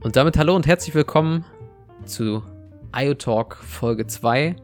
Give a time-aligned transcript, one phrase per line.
[0.00, 1.44] Und damit hallo und herzlich willkommen
[2.04, 2.44] zu
[2.96, 4.54] IoTalk Folge 2.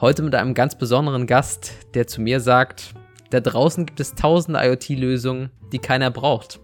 [0.00, 2.94] Heute mit einem ganz besonderen Gast, der zu mir sagt,
[3.28, 6.60] da draußen gibt es tausende IoT-Lösungen, die keiner braucht.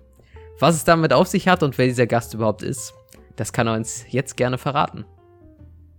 [0.59, 2.95] Was es damit auf sich hat und wer dieser Gast überhaupt ist,
[3.37, 5.05] das kann er uns jetzt gerne verraten.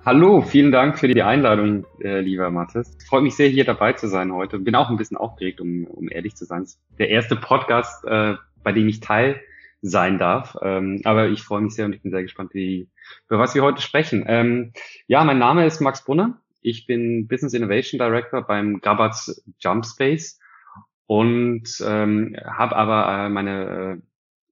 [0.03, 2.97] Hallo, vielen Dank für die Einladung, äh, lieber Mathis.
[3.07, 4.57] Freut mich sehr, hier dabei zu sein heute.
[4.57, 6.65] Bin auch ein bisschen aufgeregt, um, um ehrlich zu sein.
[6.97, 9.39] Der erste Podcast, äh, bei dem ich teil
[9.87, 10.55] sein darf.
[10.61, 12.89] Ähm, aber ich freue mich sehr und ich bin sehr gespannt, wie,
[13.27, 14.23] über was wir heute sprechen.
[14.27, 14.73] Ähm,
[15.07, 16.39] ja, mein Name ist Max Brunner.
[16.61, 20.39] Ich bin Business Innovation Director beim Gabatz Jump Space
[21.05, 23.99] und ähm, habe aber äh, meine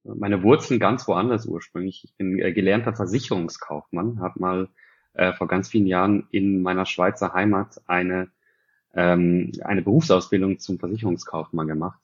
[0.04, 2.04] äh, meine Wurzeln ganz woanders ursprünglich.
[2.04, 4.68] Ich bin äh, gelernter Versicherungskaufmann, habe mal
[5.14, 8.28] äh, vor ganz vielen Jahren in meiner Schweizer Heimat eine
[8.94, 12.00] ähm, eine Berufsausbildung zum Versicherungskaufmann gemacht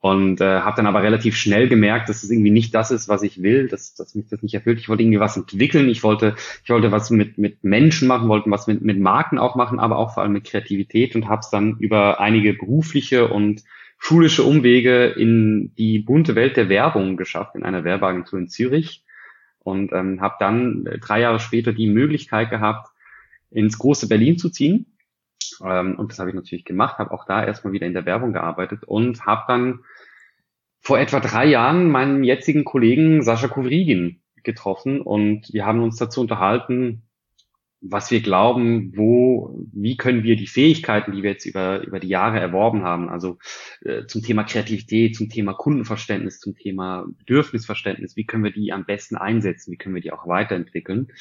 [0.00, 3.22] und äh, habe dann aber relativ schnell gemerkt, dass es irgendwie nicht das ist, was
[3.22, 4.78] ich will, dass, dass mich das nicht erfüllt.
[4.78, 8.50] Ich wollte irgendwie was entwickeln, ich wollte, ich wollte was mit, mit Menschen machen, wollte
[8.50, 11.50] was mit, mit Marken auch machen, aber auch vor allem mit Kreativität und habe es
[11.50, 13.64] dann über einige berufliche und
[13.98, 19.04] schulische Umwege in die bunte Welt der Werbung geschafft, in einer Werbeagentur in Zürich.
[19.58, 22.90] Und ähm, habe dann äh, drei Jahre später die Möglichkeit gehabt,
[23.50, 24.86] ins große Berlin zu ziehen
[25.64, 28.32] ähm, und das habe ich natürlich gemacht, habe auch da erstmal wieder in der Werbung
[28.32, 29.80] gearbeitet und habe dann
[30.80, 36.20] vor etwa drei Jahren meinen jetzigen Kollegen Sascha Kuvrigin getroffen und wir haben uns dazu
[36.20, 37.02] unterhalten,
[37.80, 42.08] was wir glauben, wo, wie können wir die Fähigkeiten, die wir jetzt über, über die
[42.08, 43.38] Jahre erworben haben, also
[43.82, 48.84] äh, zum Thema Kreativität, zum Thema Kundenverständnis, zum Thema Bedürfnisverständnis, wie können wir die am
[48.84, 51.12] besten einsetzen, wie können wir die auch weiterentwickeln.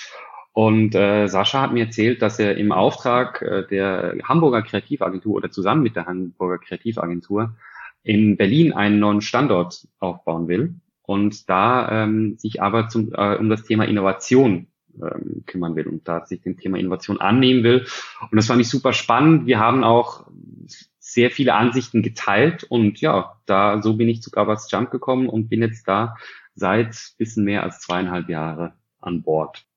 [0.58, 5.52] Und äh, Sascha hat mir erzählt, dass er im Auftrag äh, der Hamburger Kreativagentur oder
[5.52, 7.56] zusammen mit der Hamburger Kreativagentur
[8.02, 13.50] in Berlin einen neuen Standort aufbauen will und da ähm, sich aber zum, äh, um
[13.50, 14.66] das Thema Innovation
[15.00, 17.86] ähm, kümmern will und da sich dem Thema Innovation annehmen will.
[18.32, 19.46] Und das fand ich super spannend.
[19.46, 20.26] Wir haben auch
[20.98, 25.50] sehr viele Ansichten geteilt und ja, da so bin ich zu Gabas Jump gekommen und
[25.50, 26.16] bin jetzt da
[26.56, 29.68] seit bisschen mehr als zweieinhalb Jahre an Bord.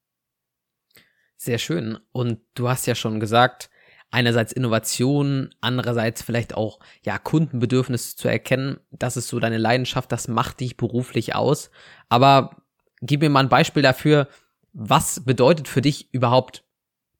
[1.43, 1.99] Sehr schön.
[2.12, 3.71] Und du hast ja schon gesagt,
[4.11, 8.78] einerseits Innovation, andererseits vielleicht auch ja Kundenbedürfnisse zu erkennen.
[8.91, 11.71] Das ist so deine Leidenschaft, das macht dich beruflich aus.
[12.11, 12.62] Aber
[13.01, 14.28] gib mir mal ein Beispiel dafür,
[14.75, 16.62] was bedeutet für dich überhaupt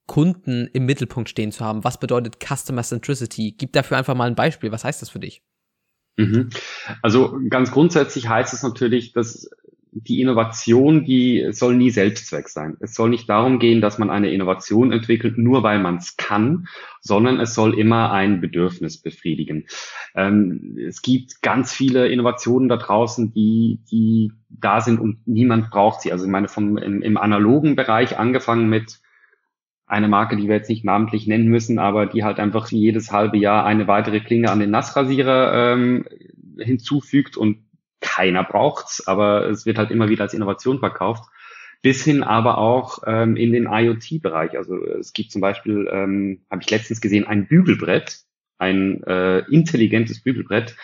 [0.05, 1.83] Kunden im Mittelpunkt stehen zu haben?
[1.83, 3.55] Was bedeutet Customer Centricity?
[3.57, 4.71] Gib dafür einfach mal ein Beispiel.
[4.71, 5.41] Was heißt das für dich?
[6.17, 6.51] Mhm.
[7.01, 9.49] Also ganz grundsätzlich heißt es natürlich, dass
[9.93, 12.77] die Innovation, die soll nie Selbstzweck sein.
[12.79, 16.67] Es soll nicht darum gehen, dass man eine Innovation entwickelt, nur weil man es kann,
[17.01, 19.65] sondern es soll immer ein Bedürfnis befriedigen.
[20.15, 26.01] Ähm, es gibt ganz viele Innovationen da draußen, die, die da sind und niemand braucht
[26.01, 26.13] sie.
[26.13, 29.01] Also ich meine, vom, im, im analogen Bereich angefangen mit
[29.85, 33.37] einer Marke, die wir jetzt nicht namentlich nennen müssen, aber die halt einfach jedes halbe
[33.37, 36.05] Jahr eine weitere Klinge an den Nassrasierer ähm,
[36.57, 37.57] hinzufügt und
[38.01, 41.23] keiner braucht's, aber es wird halt immer wieder als Innovation verkauft.
[41.83, 44.55] Bis hin aber auch ähm, in den IoT-Bereich.
[44.55, 48.23] Also es gibt zum Beispiel, ähm, habe ich letztens gesehen, ein Bügelbrett,
[48.59, 50.75] ein äh, intelligentes Bügelbrett,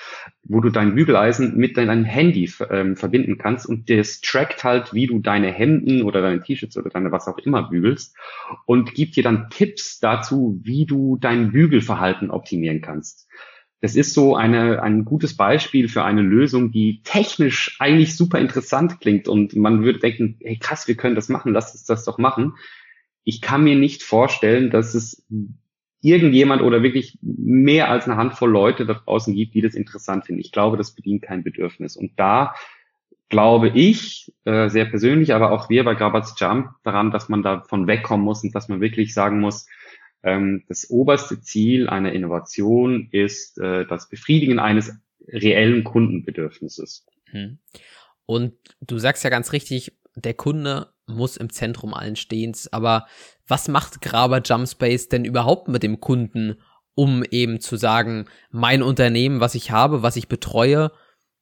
[0.42, 5.06] wo du dein Bügeleisen mit deinem Handy ähm, verbinden kannst und das trackt halt, wie
[5.06, 8.18] du deine Hemden oder deine T-Shirts oder deine was auch immer bügelst
[8.66, 13.28] und gibt dir dann Tipps dazu, wie du dein Bügelverhalten optimieren kannst
[13.82, 19.00] das ist so eine, ein gutes Beispiel für eine Lösung, die technisch eigentlich super interessant
[19.00, 22.18] klingt und man würde denken, hey krass, wir können das machen, lass uns das doch
[22.18, 22.56] machen.
[23.24, 25.26] Ich kann mir nicht vorstellen, dass es
[26.02, 30.42] irgendjemand oder wirklich mehr als eine Handvoll Leute da draußen gibt, die das interessant finden.
[30.42, 31.98] Ich glaube, das bedient kein Bedürfnis.
[31.98, 32.54] Und da
[33.30, 37.88] glaube ich, äh, sehr persönlich, aber auch wir bei Grabatz Jump daran, dass man davon
[37.88, 39.68] wegkommen muss und dass man wirklich sagen muss,
[40.22, 44.92] das oberste Ziel einer Innovation ist äh, das Befriedigen eines
[45.28, 47.06] reellen Kundenbedürfnisses.
[47.32, 47.60] Hm.
[48.26, 52.72] Und du sagst ja ganz richtig, der Kunde muss im Zentrum allen Stehens.
[52.72, 53.08] Aber
[53.48, 56.58] was macht Graber Jumpspace denn überhaupt mit dem Kunden,
[56.96, 60.92] um eben zu sagen, mein Unternehmen, was ich habe, was ich betreue,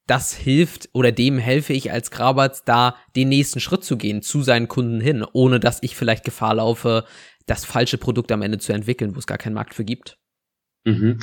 [0.07, 4.43] das hilft oder dem helfe ich als Graberts da den nächsten Schritt zu gehen zu
[4.43, 7.05] seinen Kunden hin, ohne dass ich vielleicht Gefahr laufe,
[7.45, 10.17] das falsche Produkt am Ende zu entwickeln, wo es gar keinen Markt für gibt.
[10.87, 11.17] Mhm.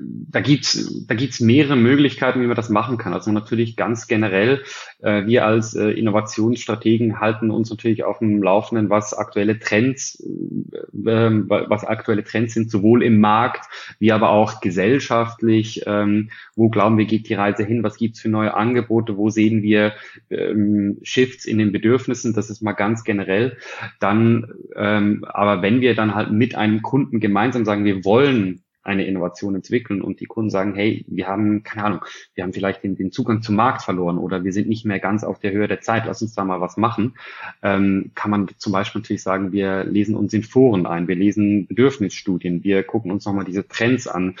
[0.00, 3.14] Da gibt's da gibt's mehrere Möglichkeiten, wie man das machen kann.
[3.14, 4.64] Also natürlich ganz generell,
[5.02, 11.08] äh, wir als äh, Innovationsstrategen halten uns natürlich auf dem Laufenden, was aktuelle Trends, äh,
[11.08, 13.66] ähm, was aktuelle Trends sind, sowohl im Markt
[14.00, 15.82] wie aber auch gesellschaftlich.
[15.86, 17.84] Ähm, wo glauben wir, geht die Reise hin?
[17.84, 19.16] Was gibt's für neue Angebote?
[19.16, 19.92] Wo sehen wir
[20.28, 22.34] ähm, Shifts in den Bedürfnissen?
[22.34, 23.58] Das ist mal ganz generell.
[24.00, 29.06] Dann, ähm, aber wenn wir dann halt mit einem Kunden gemeinsam sagen, wir wollen eine
[29.06, 32.04] Innovation entwickeln und die Kunden sagen, hey, wir haben, keine Ahnung,
[32.34, 35.24] wir haben vielleicht den, den Zugang zum Markt verloren oder wir sind nicht mehr ganz
[35.24, 37.14] auf der Höhe der Zeit, lass uns da mal was machen,
[37.62, 41.66] ähm, kann man zum Beispiel natürlich sagen, wir lesen uns in Foren ein, wir lesen
[41.66, 44.36] Bedürfnisstudien, wir gucken uns nochmal diese Trends an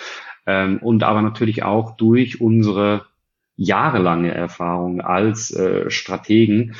[0.46, 3.06] ähm, und aber natürlich auch durch unsere
[3.56, 6.74] jahrelange Erfahrung als äh, Strategen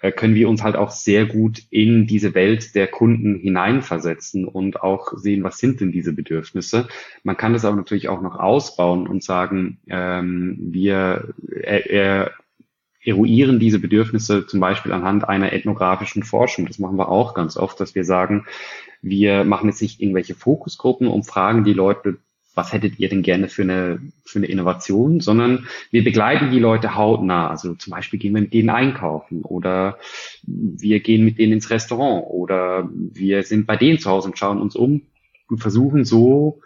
[0.00, 4.82] äh, können wir uns halt auch sehr gut in diese Welt der Kunden hineinversetzen und
[4.82, 6.88] auch sehen, was sind denn diese Bedürfnisse.
[7.24, 12.30] Man kann das aber natürlich auch noch ausbauen und sagen, ähm, wir äh, äh,
[13.04, 16.66] eruieren diese Bedürfnisse zum Beispiel anhand einer ethnografischen Forschung.
[16.66, 18.46] Das machen wir auch ganz oft, dass wir sagen,
[19.02, 22.18] wir machen jetzt nicht irgendwelche Fokusgruppen und fragen die Leute
[22.58, 26.96] was hättet ihr denn gerne für eine, für eine Innovation, sondern wir begleiten die Leute
[26.96, 27.48] hautnah.
[27.48, 29.98] Also zum Beispiel gehen wir mit denen einkaufen oder
[30.42, 34.60] wir gehen mit denen ins Restaurant oder wir sind bei denen zu Hause und schauen
[34.60, 35.02] uns um
[35.48, 36.60] und versuchen so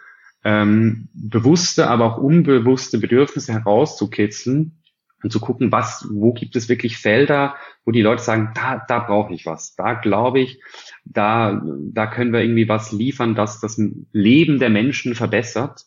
[0.45, 4.82] ähm, bewusste, aber auch unbewusste Bedürfnisse herauszukitzeln
[5.23, 7.55] und zu gucken, was, wo gibt es wirklich Felder,
[7.85, 10.61] wo die Leute sagen, da, da brauche ich was, da glaube ich,
[11.05, 13.81] da, da können wir irgendwie was liefern, das das
[14.13, 15.87] Leben der Menschen verbessert.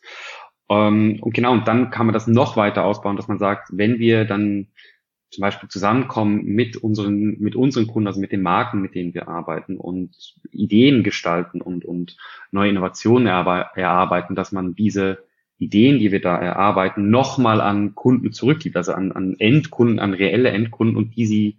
[0.70, 4.00] Ähm, und genau, und dann kann man das noch weiter ausbauen, dass man sagt, wenn
[4.00, 4.68] wir dann
[5.36, 9.28] zum Beispiel zusammenkommen mit unseren, mit unseren Kunden, also mit den Marken, mit denen wir
[9.28, 10.16] arbeiten und
[10.52, 12.16] Ideen gestalten und, und
[12.52, 15.26] neue Innovationen erarbeiten, dass man diese
[15.58, 20.50] Ideen, die wir da erarbeiten, nochmal an Kunden zurückgibt, also an, an Endkunden, an reelle
[20.50, 21.58] Endkunden und die sie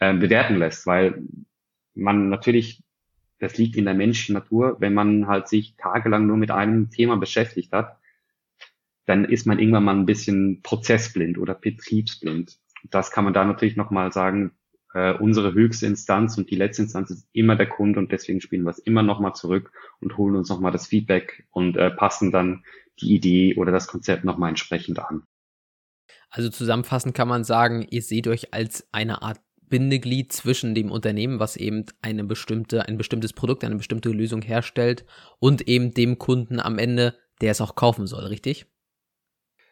[0.00, 1.22] äh, bewerten lässt, weil
[1.94, 2.82] man natürlich
[3.38, 4.76] das liegt in der menschlichen Natur.
[4.80, 7.98] Wenn man halt sich tagelang nur mit einem Thema beschäftigt hat,
[9.06, 12.58] dann ist man irgendwann mal ein bisschen prozessblind oder betriebsblind.
[12.90, 14.52] Das kann man da natürlich nochmal sagen,
[14.94, 18.64] äh, unsere höchste Instanz und die letzte Instanz ist immer der Kunde und deswegen spielen
[18.64, 22.64] wir es immer nochmal zurück und holen uns nochmal das Feedback und äh, passen dann
[23.00, 25.24] die Idee oder das Konzept nochmal entsprechend an.
[26.30, 31.40] Also zusammenfassend kann man sagen, ihr seht euch als eine Art Bindeglied zwischen dem Unternehmen,
[31.40, 35.04] was eben eine bestimmte, ein bestimmtes Produkt, eine bestimmte Lösung herstellt
[35.38, 38.66] und eben dem Kunden am Ende, der es auch kaufen soll, richtig?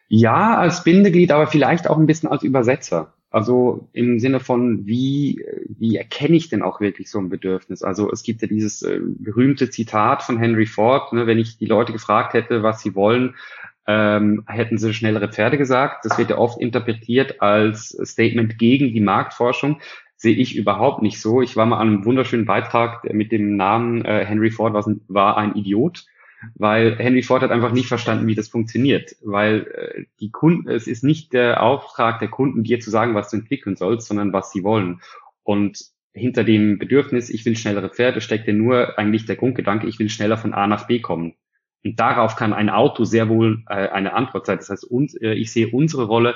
[0.07, 3.16] Ja, als Bindeglied, aber vielleicht auch ein bisschen als Übersetzer.
[3.29, 7.83] Also im Sinne von, wie, wie erkenne ich denn auch wirklich so ein Bedürfnis?
[7.83, 11.65] Also es gibt ja dieses äh, berühmte Zitat von Henry Ford, ne, wenn ich die
[11.65, 13.35] Leute gefragt hätte, was sie wollen,
[13.85, 16.05] ähm, hätten sie schnellere Pferde gesagt.
[16.05, 19.81] Das wird ja oft interpretiert als Statement gegen die Marktforschung.
[20.15, 21.41] Sehe ich überhaupt nicht so.
[21.41, 25.37] Ich war mal an einem wunderschönen Beitrag mit dem Namen äh, Henry Ford war, war
[25.37, 26.05] ein Idiot,
[26.55, 29.15] weil Henry Ford hat einfach nicht verstanden, wie das funktioniert.
[29.21, 33.29] Weil äh, die Kunden, es ist nicht der Auftrag der Kunden, dir zu sagen, was
[33.29, 35.01] du entwickeln sollst, sondern was sie wollen.
[35.43, 35.79] Und
[36.13, 40.09] hinter dem Bedürfnis, ich will schnellere Pferde, steckt ja nur eigentlich der Grundgedanke, ich will
[40.09, 41.35] schneller von A nach B kommen.
[41.83, 44.57] Und darauf kann ein Auto sehr wohl äh, eine Antwort sein.
[44.57, 46.35] Das heißt, uns, äh, ich sehe unsere Rolle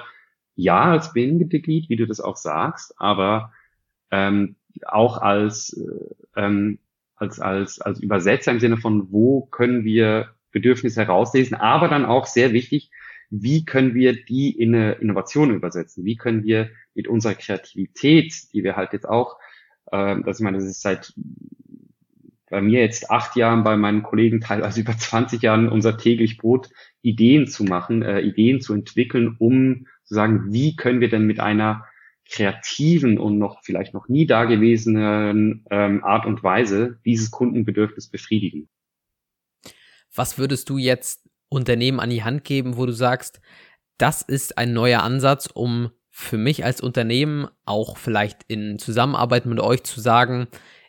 [0.55, 3.51] ja als Bindeglied, wie du das auch sagst, aber
[4.11, 4.55] ähm,
[4.85, 6.79] auch als, äh, ähm,
[7.21, 12.25] als, als, als Übersetzer im Sinne von, wo können wir Bedürfnisse herauslesen, aber dann auch
[12.25, 12.91] sehr wichtig,
[13.29, 16.03] wie können wir die in eine Innovation übersetzen?
[16.03, 19.37] Wie können wir mit unserer Kreativität, die wir halt jetzt auch,
[19.91, 21.13] äh, das ich meine, das ist seit
[22.49, 26.69] bei mir jetzt acht Jahren, bei meinen Kollegen teilweise über 20 Jahren unser täglich Brot,
[27.01, 31.39] Ideen zu machen, äh, Ideen zu entwickeln, um zu sagen, wie können wir denn mit
[31.39, 31.85] einer
[32.31, 38.69] kreativen und noch vielleicht noch nie dagewesenen ähm, Art und Weise dieses Kundenbedürfnis befriedigen.
[40.15, 43.41] Was würdest du jetzt Unternehmen an die Hand geben, wo du sagst,
[43.97, 49.59] das ist ein neuer Ansatz, um für mich als Unternehmen auch vielleicht in Zusammenarbeit mit
[49.59, 50.47] euch zu sagen,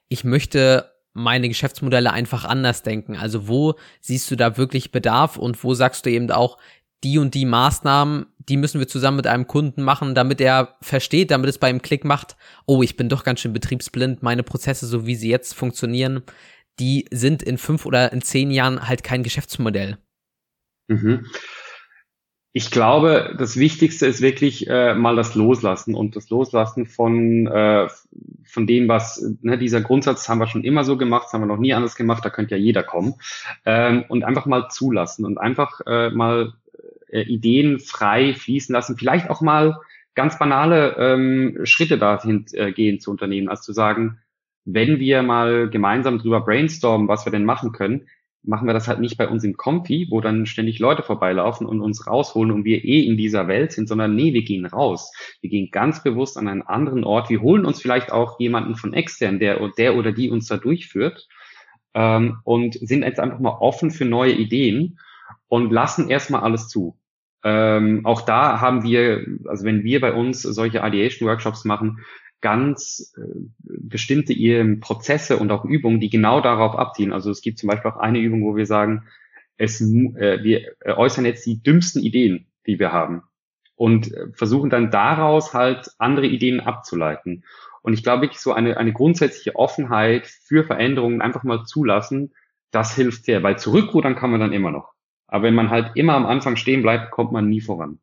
[0.08, 3.16] ich möchte meine Geschäftsmodelle einfach anders denken?
[3.16, 6.58] Also wo siehst du da wirklich Bedarf und wo sagst du eben auch,
[7.04, 11.30] die und die Maßnahmen, die müssen wir zusammen mit einem Kunden machen, damit er versteht,
[11.30, 14.86] damit es bei ihm Klick macht, oh, ich bin doch ganz schön betriebsblind, meine Prozesse,
[14.86, 16.22] so wie sie jetzt funktionieren,
[16.78, 19.98] die sind in fünf oder in zehn Jahren halt kein Geschäftsmodell.
[20.88, 21.26] Mhm.
[22.54, 27.88] Ich glaube, das Wichtigste ist wirklich äh, mal das Loslassen und das Loslassen von, äh,
[28.44, 31.46] von dem, was, ne, dieser Grundsatz haben wir schon immer so gemacht, das haben wir
[31.46, 33.14] noch nie anders gemacht, da könnte ja jeder kommen.
[33.64, 36.52] Ähm, und einfach mal zulassen und einfach äh, mal
[37.12, 39.78] äh, Ideen frei fließen lassen, vielleicht auch mal
[40.14, 44.18] ganz banale ähm, Schritte dahin äh, gehen zu unternehmen, als zu sagen,
[44.64, 48.06] wenn wir mal gemeinsam drüber brainstormen, was wir denn machen können,
[48.44, 51.80] machen wir das halt nicht bei uns im Comfy, wo dann ständig Leute vorbeilaufen und
[51.80, 55.12] uns rausholen und wir eh in dieser Welt sind, sondern nee, wir gehen raus.
[55.40, 57.30] Wir gehen ganz bewusst an einen anderen Ort.
[57.30, 61.28] Wir holen uns vielleicht auch jemanden von extern, der, der oder die uns da durchführt
[61.94, 64.98] ähm, und sind jetzt einfach mal offen für neue Ideen
[65.46, 66.96] und lassen erstmal alles zu.
[67.44, 72.00] Ähm, auch da haben wir, also wenn wir bei uns solche Ideation-Workshops machen,
[72.40, 73.22] ganz äh,
[73.62, 74.34] bestimmte
[74.80, 77.12] Prozesse und auch Übungen, die genau darauf abzielen.
[77.12, 79.04] Also es gibt zum Beispiel auch eine Übung, wo wir sagen,
[79.56, 83.22] es, äh, wir äußern jetzt die dümmsten Ideen, die wir haben
[83.76, 87.44] und äh, versuchen dann daraus halt andere Ideen abzuleiten.
[87.82, 92.32] Und ich glaube so eine, eine grundsätzliche Offenheit für Veränderungen einfach mal zulassen,
[92.70, 94.91] das hilft sehr, weil zurückrudern kann man dann immer noch.
[95.32, 97.98] Aber wenn man halt immer am Anfang stehen bleibt, kommt man nie voran.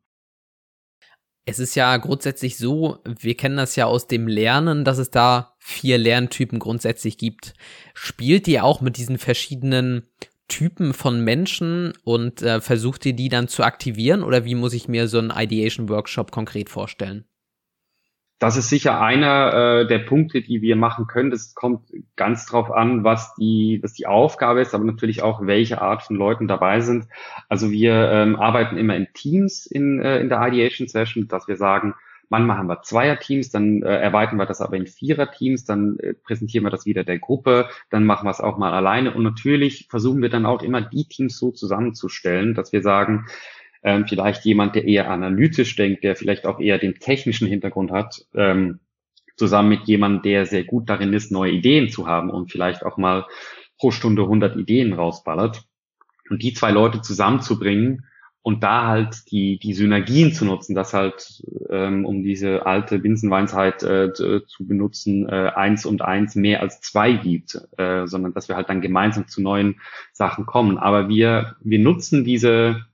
[1.46, 5.54] Es ist ja grundsätzlich so, wir kennen das ja aus dem Lernen, dass es da
[5.58, 7.54] vier Lerntypen grundsätzlich gibt.
[7.94, 10.08] Spielt ihr auch mit diesen verschiedenen
[10.48, 14.88] Typen von Menschen und äh, versucht ihr die dann zu aktivieren oder wie muss ich
[14.88, 17.26] mir so einen Ideation Workshop konkret vorstellen?
[18.40, 21.30] Das ist sicher einer äh, der Punkte, die wir machen können.
[21.30, 25.82] Das kommt ganz drauf an, was die, was die Aufgabe ist, aber natürlich auch, welche
[25.82, 27.06] Art von Leuten dabei sind.
[27.50, 31.56] Also wir ähm, arbeiten immer in Teams in, äh, in der Ideation Session, dass wir
[31.56, 31.94] sagen,
[32.30, 36.64] manchmal haben wir Zweier-Teams, dann äh, erweitern wir das aber in Vierer-Teams, dann äh, präsentieren
[36.64, 39.12] wir das wieder der Gruppe, dann machen wir es auch mal alleine.
[39.12, 43.26] Und natürlich versuchen wir dann auch immer die Teams so zusammenzustellen, dass wir sagen,
[43.82, 48.26] ähm, vielleicht jemand, der eher analytisch denkt, der vielleicht auch eher den technischen Hintergrund hat,
[48.34, 48.80] ähm,
[49.36, 52.98] zusammen mit jemandem, der sehr gut darin ist, neue Ideen zu haben und vielleicht auch
[52.98, 53.26] mal
[53.78, 55.64] pro Stunde 100 Ideen rausballert.
[56.28, 58.04] Und die zwei Leute zusammenzubringen
[58.42, 63.82] und da halt die, die Synergien zu nutzen, dass halt, ähm, um diese alte Binsenweisheit
[63.82, 68.56] äh, zu benutzen, äh, eins und eins mehr als zwei gibt, äh, sondern dass wir
[68.56, 69.80] halt dann gemeinsam zu neuen
[70.12, 70.78] Sachen kommen.
[70.78, 72.86] Aber wir, wir nutzen diese,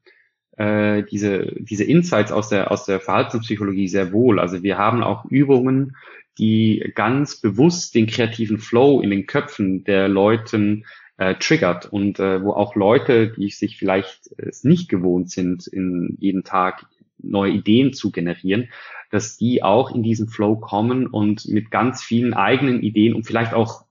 [0.56, 4.38] äh, diese, diese Insights aus der, aus der Verhaltenspsychologie sehr wohl.
[4.38, 5.96] Also wir haben auch Übungen,
[6.38, 10.84] die ganz bewusst den kreativen Flow in den Köpfen der Leuten
[11.16, 16.16] äh, triggert und äh, wo auch Leute, die sich vielleicht es nicht gewohnt sind, in
[16.20, 16.86] jeden Tag
[17.18, 18.68] neue Ideen zu generieren,
[19.10, 23.54] dass die auch in diesen Flow kommen und mit ganz vielen eigenen Ideen und vielleicht
[23.54, 23.84] auch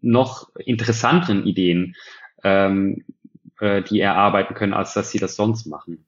[0.00, 1.94] noch interessanteren Ideen
[2.42, 3.04] ähm,
[3.60, 6.06] äh, die erarbeiten können, als dass sie das sonst machen.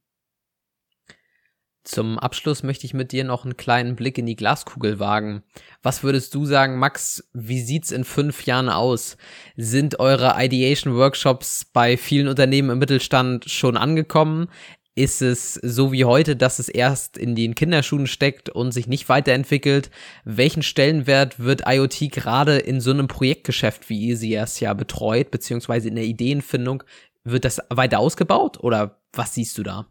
[1.87, 5.45] Zum Abschluss möchte ich mit dir noch einen kleinen Blick in die Glaskugel wagen.
[5.85, 9.17] Was würdest du sagen, Max, wie sieht's in fünf Jahren aus?
[9.57, 14.49] Sind eure Ideation Workshops bei vielen Unternehmen im Mittelstand schon angekommen?
[14.97, 19.09] Ist es so wie heute, dass es erst in den Kinderschuhen steckt und sich nicht
[19.09, 19.91] weiterentwickelt?
[20.25, 25.31] Welchen Stellenwert wird IoT gerade in so einem Projektgeschäft, wie ihr sie erst ja betreut,
[25.31, 26.83] beziehungsweise in der Ideenfindung,
[27.27, 29.87] wird das weiter ausgebaut oder was siehst du da?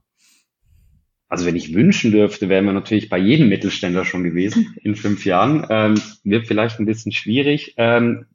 [1.28, 5.26] Also wenn ich wünschen dürfte, wären wir natürlich bei jedem Mittelständler schon gewesen in fünf
[5.26, 5.66] Jahren.
[5.70, 7.74] Ähm, wird vielleicht ein bisschen schwierig.
[7.78, 8.26] Ähm,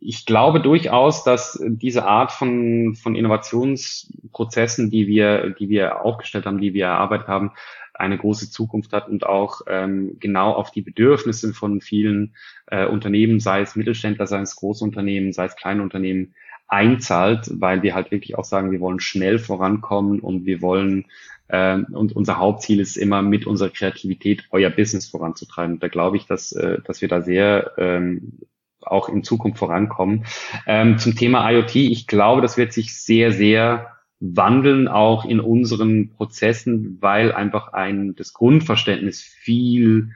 [0.00, 6.60] ich glaube durchaus, dass diese Art von, von Innovationsprozessen, die wir, die wir aufgestellt haben,
[6.60, 7.52] die wir erarbeitet haben,
[7.94, 12.34] eine große Zukunft hat und auch ähm, genau auf die Bedürfnisse von vielen
[12.66, 16.34] äh, Unternehmen, sei es Mittelständler, sei es Großunternehmen, sei es Kleinunternehmen,
[16.66, 21.06] einzahlt, weil wir halt wirklich auch sagen, wir wollen schnell vorankommen und wir wollen
[21.48, 25.78] äh, und unser Hauptziel ist immer mit unserer Kreativität euer Business voranzutreiben.
[25.78, 28.38] Da glaube ich, dass, äh, dass wir da sehr ähm,
[28.80, 30.24] auch in Zukunft vorankommen.
[30.66, 36.10] Ähm, zum Thema IoT, ich glaube, das wird sich sehr, sehr wandeln auch in unseren
[36.10, 40.10] Prozessen, weil einfach ein das Grundverständnis viel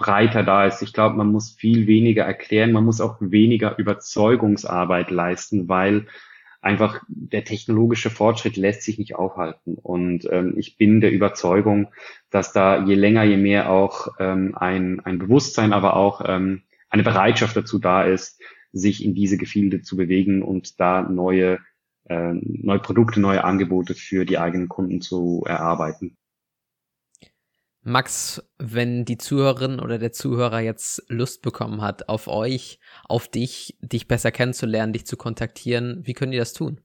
[0.00, 0.82] breiter da ist.
[0.82, 6.06] Ich glaube, man muss viel weniger erklären, man muss auch weniger Überzeugungsarbeit leisten, weil
[6.62, 9.74] einfach der technologische Fortschritt lässt sich nicht aufhalten.
[9.74, 11.88] Und ähm, ich bin der Überzeugung,
[12.30, 17.02] dass da je länger, je mehr auch ähm, ein, ein Bewusstsein, aber auch ähm, eine
[17.02, 18.40] Bereitschaft dazu da ist,
[18.72, 21.58] sich in diese Gefilde zu bewegen und da neue,
[22.04, 26.16] äh, neue Produkte, neue Angebote für die eigenen Kunden zu erarbeiten.
[27.82, 33.78] Max, wenn die Zuhörerin oder der Zuhörer jetzt Lust bekommen hat auf euch, auf dich,
[33.80, 36.80] dich besser kennenzulernen, dich zu kontaktieren, wie können die das tun?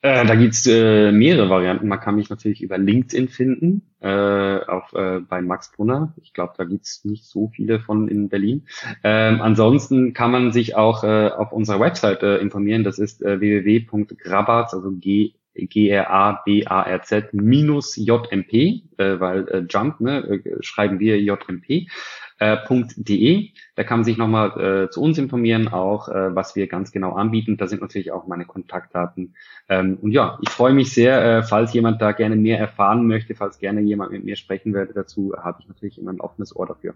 [0.00, 1.88] Äh, da gibt's äh, mehrere Varianten.
[1.88, 6.14] Man kann mich natürlich über LinkedIn finden, äh, auf, äh, bei Max Brunner.
[6.22, 8.68] Ich glaube, da gibt's nicht so viele von in Berlin.
[9.02, 12.84] Ähm, ansonsten kann man sich auch äh, auf unserer Website äh, informieren.
[12.84, 15.32] Das ist äh, www.grabarz, also G
[15.66, 21.88] G-R-A-B-A-R-Z minus J-M-P, äh, weil äh, Jump, ne, äh, schreiben wir J-M-P
[22.38, 22.56] äh,
[23.76, 27.12] Da kann man sich nochmal äh, zu uns informieren, auch äh, was wir ganz genau
[27.12, 27.56] anbieten.
[27.56, 29.34] Da sind natürlich auch meine Kontaktdaten.
[29.68, 33.34] Ähm, und ja, ich freue mich sehr, äh, falls jemand da gerne mehr erfahren möchte,
[33.34, 36.66] falls gerne jemand mit mir sprechen würde dazu, habe ich natürlich immer ein offenes Ohr
[36.66, 36.94] dafür.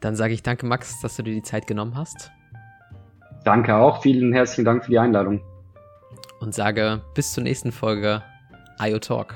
[0.00, 2.30] Dann sage ich danke, Max, dass du dir die Zeit genommen hast.
[3.44, 4.02] Danke auch.
[4.02, 5.40] Vielen herzlichen Dank für die Einladung.
[6.40, 8.22] Und sage bis zur nächsten Folge
[8.80, 9.34] IO Talk.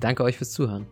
[0.00, 0.86] Danke euch fürs Zuhören.